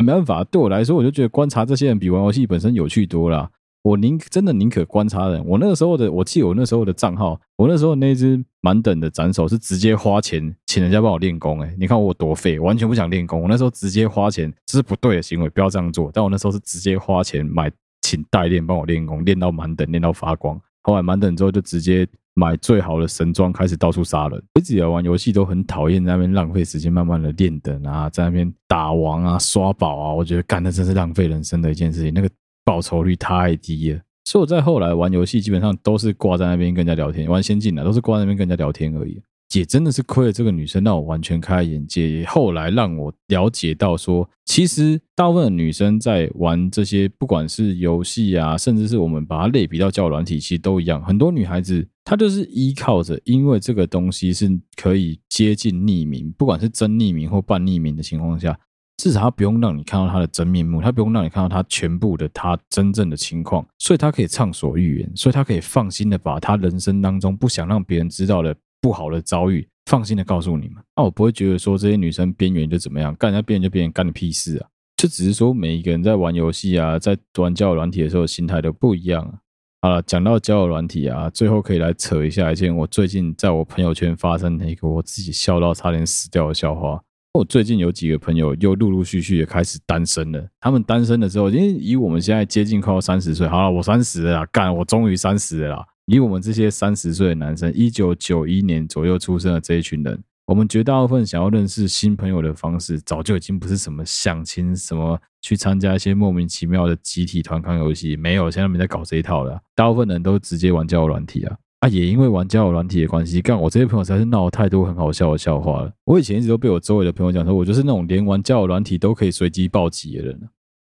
[0.03, 3.51] 没办法，对我来说，我就觉得观察这些人比玩游戏本身有趣多了。
[3.83, 5.43] 我宁真的宁可观察人。
[5.45, 11.59] 我那个时候的，我记得我那时候的账号，我那时候那只满等的斩首是直接花钱请人家帮我练功。
[11.61, 13.41] 诶，你看我多废，完全不想练功。
[13.41, 16.11] 我那时候直接花钱，这是不对的行为，不要这样做。
[16.13, 20.61] 但我那时候是直接花钱买，请代练帮我练功，练到满等，练到发光。
[20.83, 24.43] 后来满等之后，就直接买最好的神装，开始到处杀人。
[24.59, 32.13] 一直以来玩游戏都很讨厌在那边浪费时间，慢慢的练等啊，在那边打王啊、刷宝啊，我觉得干的真是浪费人生的一件事情。
[32.13, 32.29] 那个。
[32.63, 39.21] 报酬率太低了，所以我在后来玩游戏基本上都是挂在那边跟人家聊天，玩仙境的都是挂在那边跟人家聊天而已。
[39.53, 42.09] 也真的是亏了这个女生，让我完全开眼界。
[42.09, 51.03] 也后来让我了解到说，其实大部分的女生在玩这些，不管是游戏啊，甚至是我们把它类比到交友软体，其实都一样。
[51.03, 58.57] 很多女孩子她就是依靠着，因为这个东西是可以接近匿名，不管是真匿名或半匿名的情况下。
[59.01, 70.75] 至少他不用让你看到他的真面目，他不用让你看到他全部的他真正的情况，所以他可以畅所欲言，所以他可以放心的把他人生当中不想让别人知道的不好的遭遇，放心的告诉你们。
[70.95, 74.69] 那我不会觉得说这些女生边缘就怎么样，干人家边缘就边缘，干你屁事啊！
[74.97, 79.33] 就只是说每一个人在玩游戏啊，在玩交友软体的时候心态都不一样啊。
[79.81, 87.01] 好了，讲到交友软体啊，最后可以来扯一下一件我最近在我朋友圈发生的一个我自己笑到差点死掉的笑话。
[87.33, 90.47] 我最近有几个朋友又陆陆续续也开始单身了。
[90.59, 95.85] 他们单身的时候，因为以我们现在接近快要三十岁，好了，我三十了啦，干，我终于三十了啦。
[96.07, 100.21] 以我们这些三十岁的男生，一九九一年左右出生的这一群人。
[100.45, 109.57] 我们绝大部分想要认识新朋友的方式，早就已经不是什么相亲，什么去参加一些莫名其妙的集体团康游戏，没有，现在没在搞这一套了。
[109.73, 111.89] 大部分人都直接玩交友软体啊啊！
[111.89, 115.91] 也因为玩交友软体的关系，干我这些朋友实在是闹太多很好笑的笑话了。
[116.05, 120.39] 我以前一直都被我周围的朋友讲说，我就是那种连玩交友软体都可以随机暴击的人。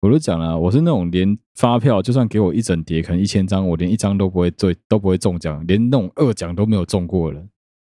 [0.02, 7.48] 我都讲了，我是那种连发票就算给我一整叠，可能一千张，我连一张都不会对，都不会中奖，连那种二奖都没有中过的人。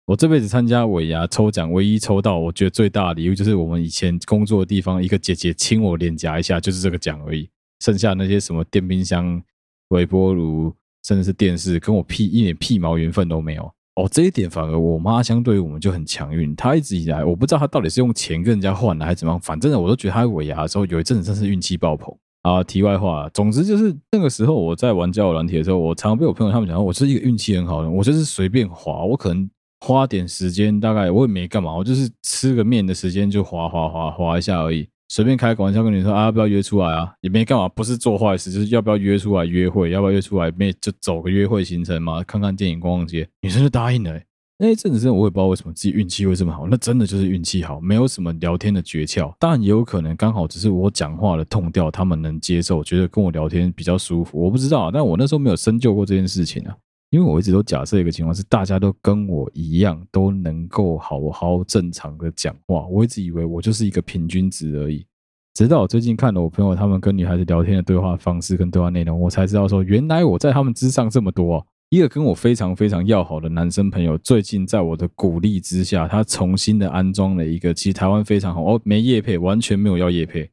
[0.08, 7.50] 我这辈子参加尾牙抽奖，唯一抽到我觉得最大的礼物，就是我们以前工作的地方一个姐姐亲我脸颊一下，就是这个奖而已。
[7.80, 9.42] 剩下那些什么电冰箱、
[9.88, 13.64] 微波炉，甚至是电视，跟我屁一点屁毛缘分都没有。
[13.96, 16.56] 哦，这一点反而我妈相对于我们就很强运。
[16.56, 22.64] 她一直以来，我不知道她到底是用钱跟人家换的还是怎么样，反正我都觉得她尾牙的时候有一阵子真是运气爆棚啊。
[22.64, 29.50] 题外话，总之就是那个时候我在玩交友软体的时候，我常常被我朋友他们讲，我是一个运气很好的人，我就是随便滑，我可能。
[29.84, 37.14] 花点时间，大概我也没干嘛，我就是吃个面的时间就滑滑滑滑一下而已，随便开个玩笑跟你说啊，要不要约出来啊？
[37.20, 44.18] 也没干嘛，不是做坏事，就是要不要约出来约会，要不要约出来没就走个约会行程嘛，看看电影、逛逛街，女生就答应了、
[44.58, 56.74] 那一阵子真的我也不知道为什么自己运气会这么好，那真的就是运气好，没有什么聊天的诀窍，当然也有可能刚好只是我讲话的 tone 调他们能接受，觉得跟我聊天比较舒服，我不知道、但我那时候没有深究过这件事情啊。
[57.12, 62.88] 因为我一直都假设一个情况是，大家都跟我一样都能够好好正常的讲话。
[62.88, 65.06] 我一直以为我就是一个平均值而已，
[65.54, 71.64] 直到我最近看了我朋友他们跟女孩子聊天的对话方式跟对话内容，我才知道说，原来我在他们之上这么多。
[71.90, 80.50] 一个跟我非常非常要好的男生朋友，最近在我的鼓励之下，他重新的安装了一个，其实台湾非常好哦，没业配，完全没有要业配，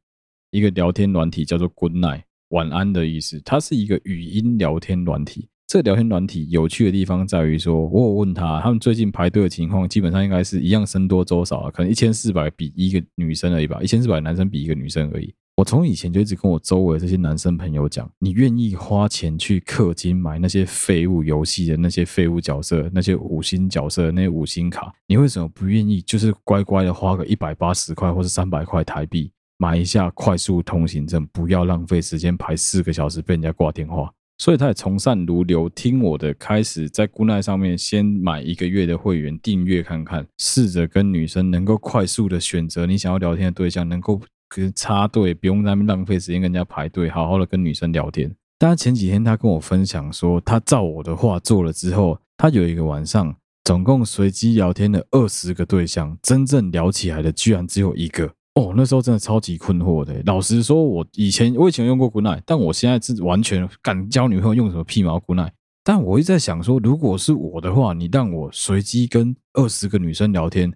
[0.51, 5.49] 一个聊天软体叫做 Good Night，晚安的意思，它是一个语音聊天软体。
[5.68, 15.31] 这个聊天软体有趣的地方在于说，我有问他，他们最近排队的情况，基本上应该是一样僧多粥少啊，可能一千四百比一个女生而已吧，一千四百男生比一个女生而已。
[15.59, 34.11] 我从以前就一直跟我周围这些男生朋友讲，你愿意花钱去氪金买那些废物游戏的那些废物角色，那些五星角色，那些五星卡，你为什么不愿意就是乖乖的花个一百八十块或是三百块台币买一下快速通行证，不要浪费时间排四个小时被人家挂电话？
[34.38, 48.33] 所以他也从善如流，听我的，开始在 Goodnight 上面先买一个月的会员，订阅看看，试着跟女生能够快速的选择你想要聊天的对象，能够跟插队，不用那边浪费时间跟人家排队，好好的跟女生聊天。
[48.61, 58.38] 但前几天他跟我分享说，他照我的话做了之后，他有一个晚上总共随机聊天的二十个对象，真正聊起来的居然只有一个。
[58.59, 60.21] 哦，那时候真的超级困惑的。
[60.27, 65.51] 老实说，我以前我以前用过 Goodnight，但我现在是完全敢交女朋友用什么屁毛 Goodnight。
[65.85, 70.73] 但我一直在想说，如果是我的话，你让我随机跟二十个女生聊天，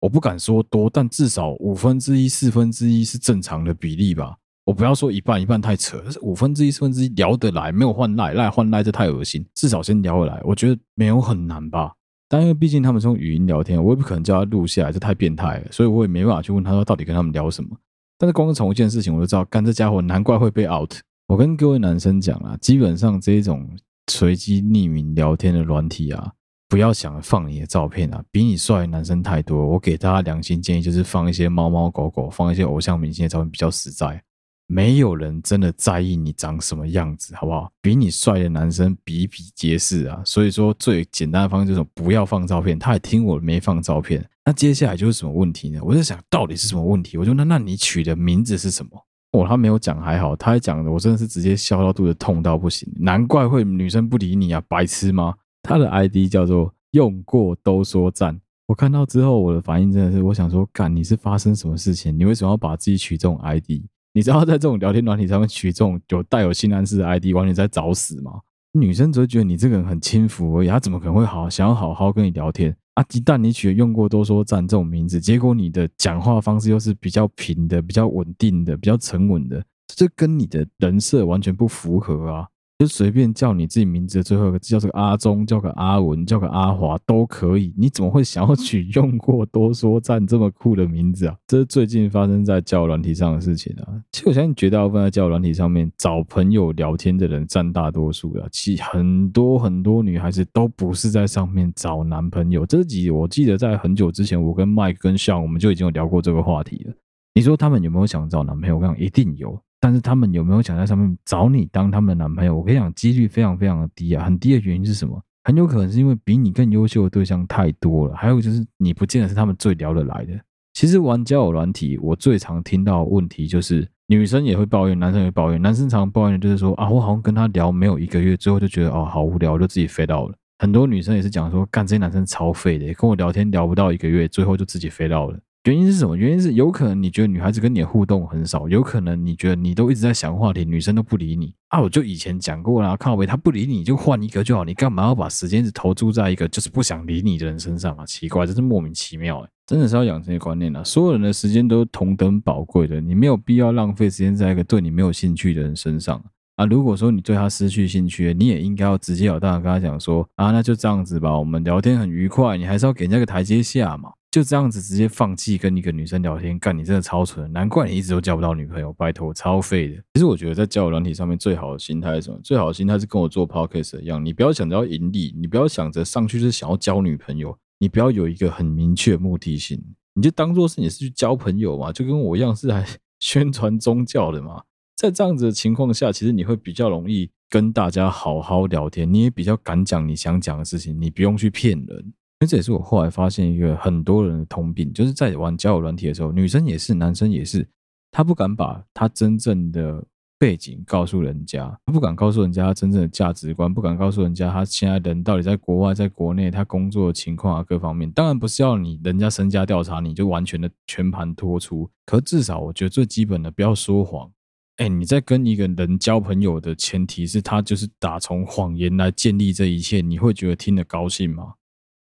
[0.00, 4.34] 我不敢说多，但至少五分之一、四分之一是正常的比例吧。
[4.64, 9.44] 我不要说一半，一半太扯，五分之一、四分之一聊得来，没有换赖赖换赖这太恶心。
[9.54, 11.92] 至少先聊得来，我觉得没有很难吧。
[12.28, 17.70] 但因为毕竟他们是用语音聊天，我也不可能叫他录下来，这太变态了，所以我也没办法去问他说到底跟他们聊什么。
[18.18, 20.92] 但是光是从一件事情我就知道，干这家伙难怪会被 out。
[21.26, 23.68] 我跟各位男生讲啊，基本上这种
[24.10, 26.32] 随机匿名聊天的软体啊，
[26.68, 29.66] 不要想放你的照片啊，比你帅的男生太多。
[29.66, 34.22] 我给大家良心建议，就是放一些猫猫狗狗，放一些偶像明星的照片比较实在。
[34.70, 37.72] 没有人真的在意你长什么样子，好不好？
[37.80, 40.20] 比你帅的男生比比皆是啊。
[40.26, 42.78] 所以说，最简单的方式就是不要放照片。
[42.78, 45.80] 他也听我没放照片，那接下来就是什么问题呢？
[45.82, 47.16] 我在想到底是什么问题？
[47.16, 48.90] 我就那那你取的名字是什么？
[49.32, 52.86] 哦，他没有讲还好，他还讲的我真的是直接笑到肚子痛到不行。
[53.00, 55.34] 难怪会女生不理你啊，白痴吗？
[55.62, 58.38] 他的 ID 叫做用过都说赞。
[58.66, 62.18] 我看到之后，我的反应真的是，我想说，干，你是发生什么事情？
[62.18, 63.82] 你为什么要把自己取这种 ID？
[64.18, 68.32] 你知道在这种聊天软体上面取这种有带有性暗示的 ID，完全在找死吗？
[68.72, 73.04] 女生只会觉得你这个人很轻浮而已，她怎么可能会好想要好好跟你聊天啊？
[73.12, 82.48] 一旦你取了用过都说赞这种名字，结果你的讲话方式又是比较平的、比较稳定的、比较沉稳的，这跟你的人设完全不符合啊！
[82.78, 87.74] 就随便叫你自己名字的最后一个字，叫这个阿忠，叫个阿文，叫个阿华都可以。
[87.76, 91.36] 你怎么会想要取 用过多说赞这么酷的名字啊？
[91.48, 94.00] 这是最近发生在交友软体上的事情啊。
[94.12, 98.46] 其实我相信绝大部分在交友软体上面找朋友聊天的人占大多数啊。
[98.52, 102.64] 其实很多很多女孩子都不是在上面找男朋友。
[102.64, 106.94] 这集我记得在很久之前，我跟 Mike 跟 Sean 我们就已经有聊过这个话题了。
[107.34, 108.76] 你说他们有没有想找男朋友？
[108.76, 109.60] 我跟你讲，一定有。
[109.80, 112.56] 但是他们有没有想在上面找你当他们的男朋友？
[112.56, 114.24] 我跟你讲，几率非常非常的低啊！
[114.24, 115.20] 很低的原因是什么？
[115.44, 120.32] 很有可能是因为比你更优秀的对象太多了，还有就是你不见得是他们最聊得来的。
[120.74, 125.60] 其实玩交友软体，我最常听到的问题就是女生也会抱怨，男生也会抱怨。
[125.60, 130.34] 男生常抱怨就是说啊，我好像跟他聊没有一个月，最后就觉得哦好无聊，就自己飞到了。
[130.58, 135.38] 很多女生也是讲说，干这些男生超废的，跟我聊天聊不到一个月，最后就自己飞到了。
[135.64, 136.16] 原因是什么？
[136.16, 141.80] 原因是有可能你觉得女孩子跟你的互动很少，有可能你觉得你都一直在想话题，女生都不理你啊！
[141.80, 148.06] 我就以前讲过了，靠北，他不理你就换一个就好，你干嘛要把时间只投注在一个就是不想理你的人身上啊？
[148.06, 149.48] 奇怪，真是莫名其妙哎！
[149.66, 156.22] 真的是要养成一个观念啊，所有人的时间都同等宝贵的，你没有必要浪费时间在一个对你没有兴趣的人身上
[156.56, 156.64] 啊！
[156.64, 164.10] 如果说你对他失去兴趣，你也应该要直接了当跟他讲说啊，那就这样子吧，我们聊天很愉快，你还是要给人家个台阶下嘛。
[164.38, 169.94] 就这样子直接放弃跟一个女生聊天，干，你真的超蠢，难怪你一直都交不到女朋友，拜托，超废的。
[170.14, 172.38] 其实我觉得在交友软体上面最好的心态是什么？
[172.44, 179.82] 最好的心态是跟我做 podcast 一样，你不要想着要盈利，你不要想着上去是想要交女朋友，你不要有一个很明确的目的性，
[180.14, 182.86] 你就当做是你是去交朋友嘛，就跟我一样是来
[183.18, 184.62] 宣传宗教的嘛。
[184.94, 192.12] 在这样子的情况下，其实你会比较容易跟大家好好聊天，你也比较敢讲你想讲的事情，你不用去骗人。
[192.40, 197.68] 那这也是我后来发现一个很多人的通病，就是在玩交友软体的时候，女生也是，男生也是，
[198.12, 200.04] 他不敢把他真正的
[200.38, 208.08] 背景告诉人家，他不敢告诉人家他真正的价值观，不敢告诉人家他现在人到底在国外、在国内，他工作的情况啊，各方面。
[208.12, 211.90] 当然不是要你人家身家调查，你就完全的全盘托出。
[212.06, 214.30] 可至少我觉得最基本的，不要说谎。
[214.76, 221.54] 哎，你在跟一个人交朋友的前提是他就是打从谎言来建立这一切，你会觉得听得高兴吗？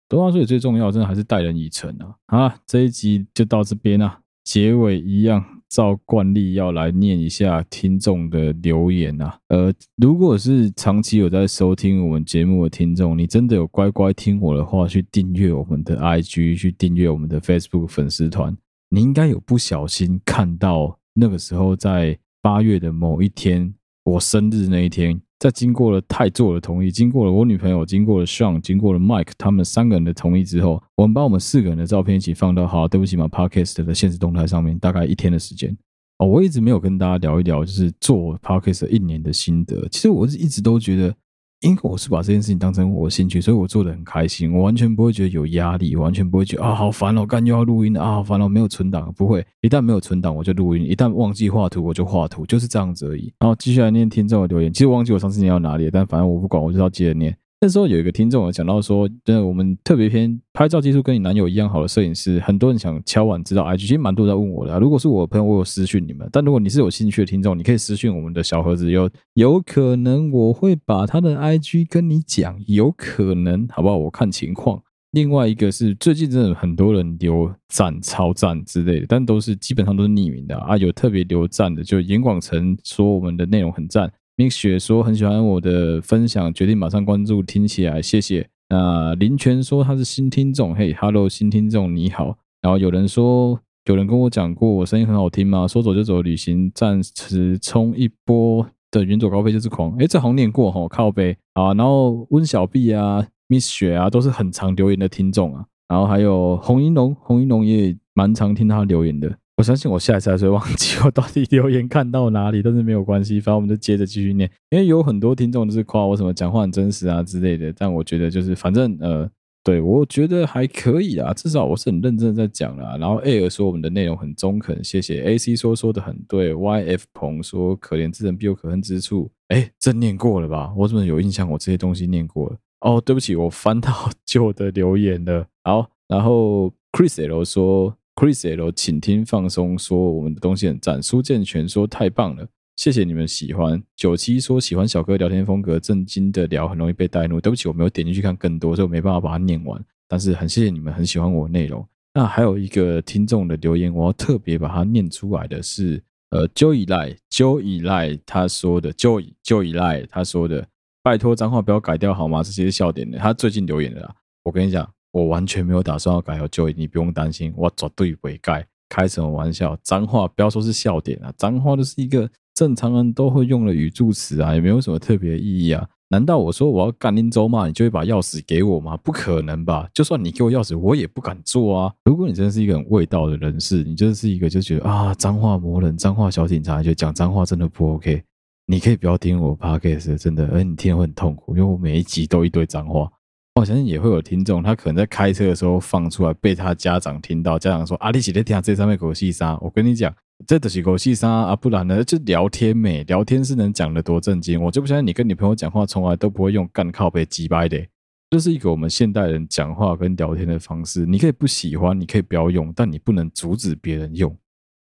[0.09, 2.17] 多话说也最重要，真的还是待人以诚啊！
[2.27, 4.21] 啊，这一集就到这边啊。
[4.45, 9.37] 结尾一样，照惯例要来念一下听众的留言啊。
[9.49, 18.57] 呃，如果是长期有在收听我们节目的听众，你真的有乖乖听我的话，去订阅我们的 IG，去订阅我们的 Facebook 粉丝团，
[18.91, 25.21] 你应该有不小心看到那个时候在八月的某一天，我生日那一天。
[25.39, 35.77] 在经过了泰座的同意，经过了我女朋友，经过了 Sean，经过了 Mike，他们三个人的同意之后，我们把我们四个人的照片一起放到好，对不起嘛，Podcast 的现实动态上面，大概一天的时间。
[36.19, 39.87] 哦，我一直没有跟大家聊一聊，就是做 Podcast 一年的心得。
[39.91, 41.15] 其实我是一直都觉得。
[41.61, 53.33] 因为我是把这件事情当成我兴趣，所以我做的很开心，我完全不会觉得有压力，完全不会觉得啊好烦哦，干又要录音啊好烦哦，没有存档，不会，一旦没有存档我就录音，一旦忘记画图我就画图，就是这样子而已。
[53.41, 57.37] 然后继续来念听众的留言，其实忘记我上次念到哪里，但反正我不管，我就要接着念。
[57.59, 64.79] 那时候有一个听众有讲到说，真的，我们特别篇拍照技术跟你男友一样好的摄影师，很多人想敲碗知道 IG，其实蛮多人在问我的。
[64.79, 73.97] 如果是我朋友，我有私讯你们；但如果你是有兴趣的听众，你可以私讯我们的小盒子，有有可能我会把他的 IG 跟你讲，有可能，好不好？
[73.97, 74.83] 我看情况。
[75.13, 80.77] 另外一个是最近真的很多人留赞、超赞之类的，但都是基本上都是匿名的啊。
[80.77, 84.13] 有特别留赞的，就严广成说我们的内容很赞。
[84.39, 88.47] 明雪说很喜欢我的分享，决定马上关注听起来，谢谢。
[88.69, 92.37] 那林泉说他是新听众，嘿哈喽新听众你好。
[92.61, 95.67] 然后有人说，有人跟我讲过我声音很好听吗？
[95.67, 99.97] 说走就走旅行，暂时冲一波的远走高飞就是狂。
[99.97, 101.73] 诶，这好像念过哈，靠北啊。
[101.73, 105.65] 然后温小碧啊，Miss 雪啊，都是很常留言的听众啊。
[105.89, 109.39] 然后还有洪一龙，洪一龙也蛮常听他留言的。
[109.57, 114.51] 我相信我下一次还是会忘记我到底留言看到哪里，但是没有关系，反正我们就接着继续念。
[114.69, 119.27] 因为有很多听众都是夸我什么讲话很真实啊之类的，但我觉得就是反正呃，
[119.65, 122.99] 对我觉得还可以啊，至少我是很认真在讲啦。
[122.99, 125.23] 然后 Air 说我们的内容很中肯，谢谢。
[125.23, 130.71] AC 说说的很对，YF 鹏说可怜之人必有可恨之处，哎，这念过了吧？
[130.77, 132.57] 我怎么有印象我这些东西念过了？
[132.81, 133.91] 哦，对不起，我翻到
[134.27, 135.47] 旧的留言了。
[135.65, 137.97] 好，然后 Chris L 说。
[138.17, 141.03] Chris L，请听放松说我们的东西很赞。
[141.03, 143.83] 苏健全说太棒了，谢谢你们喜欢。
[143.95, 147.39] 九七说喜欢小哥聊天风格，正经的聊很容易被带入。
[147.39, 149.79] 对不起，我没有点进去看更多，所以我没办法把它念完。
[150.09, 151.87] 但是很谢谢你们很喜欢我内容。
[152.15, 160.67] 那还有一个听众的留言，我要特别把它念出来的是，呃，Joey 赖 Joey 赖他说的，Joey Joey 赖他说的，
[161.03, 162.43] 拜托脏话不要改掉好吗？
[162.43, 163.19] 这些是笑点的。
[163.19, 164.15] 他最近留言的啦，
[164.45, 168.67] 我跟你讲，我完全没有打算要改哦，Joey，你不用担心，我绝对不会改。
[168.91, 169.75] 开什么玩笑？
[169.83, 175.89] 脏话不要说是笑点啊，脏话就是一个正常人都会用的语助词啊，也没有什么特别意义啊。
[176.09, 178.97] 难道我说我要干林州骂你就会把钥匙给我吗？
[178.99, 179.89] 不可能吧！
[179.95, 181.93] 就算你给我钥匙，我也不敢做啊。
[182.05, 188.23] 如果你真的是一个很味道的人士，你就是一个就觉得啊，脏话魔人、脏话小警察，就讲脏话真的不 OK。
[188.67, 193.11] 你可以不要听我 Podcast，真的，而你听会很痛苦，因为我每一集都一堆脏话。
[193.57, 199.59] 我相信也会有听众，他可能在开车的时候放出来，被他家长听到，家长说啊，你是在听这上面狗戏沙。
[199.61, 200.15] 我跟你讲。
[200.47, 207.83] 这都是狗戏沙啊，不然呢就聊天没聊天是能讲得多正经，我就不相信你跟你朋友讲话从来都不会用干靠背鸡掰的，
[208.29, 211.07] 这是一个我们现代人讲话跟聊天的方式。
[211.07, 214.37] 你可以不喜欢，你可以不要用，但你不能阻止别人用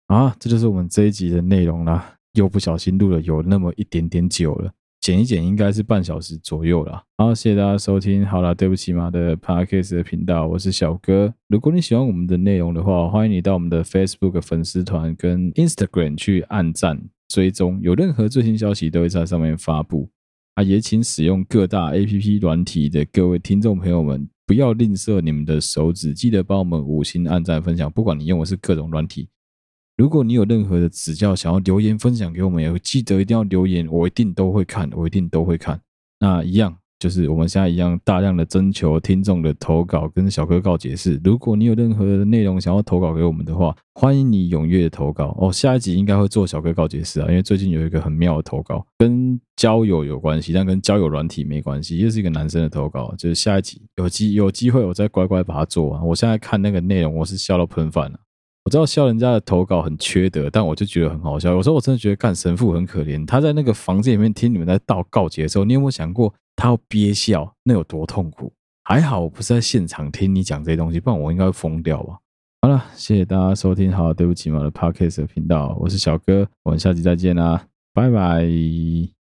[0.06, 0.32] 啊！
[0.38, 4.70] 这就是我们这一集的内容啦，又不小心录了有那么一点点久了。
[5.02, 7.02] 剪一剪应该是半小时左右了。
[7.18, 8.24] 好，谢谢大家收听。
[8.24, 11.34] 好了，对不起嘛的 Podcast 的频道，我是小哥。
[11.48, 20.08] 如果你喜欢我们的内容的话，欢迎你到我们的 Facebook 粉丝团跟 Instagram 去按赞追踪，有任何最新消息都会在上面发布。
[20.54, 27.90] 啊，也请使用各大 APP 软体的各位听众朋友们，不要吝啬你们的手指，记得帮我们五星按赞分享。
[27.90, 29.28] 不管你用的是各种软体。
[29.96, 35.80] 如果你有任何的指教，想要留言分享给我们，也记得一定要留言，我一定都会看，我一定都会看。
[36.18, 41.20] 那一样就是我们现在一样大量的征求听众的投稿，跟小哥告解释。
[41.22, 45.52] 如果你有任何的内容想要投稿给我们的话，欢迎你踊跃投稿哦。
[45.52, 56.06] 下一集应该会做小哥告解释啊，因为最近有一个很妙的投稿，跟交友有关系，但跟交友软体没关系，又是一个男生的投稿，就是下一集有机有机会我再乖乖把它做完。
[56.06, 58.18] 我现在看那个内容，我是笑到喷饭了。
[58.72, 61.52] 知道笑人家的投稿很缺德，但我就觉得很好笑。
[61.52, 68.50] 有时候我真的觉得干神父很可怜，他在那个房间里面听你们在道告解的时候，你有没有想过他要憋笑，那有多痛苦？
[68.84, 72.16] 还好我不是在现场听你讲这些东西，不然我应该会疯掉吧。
[72.62, 79.21] 好了，谢谢大家收听，好，对不起嘛的 Podcast 频道，我是小哥，我们下期再见啦，拜拜。